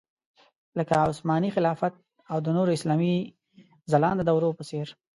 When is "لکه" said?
0.77-0.93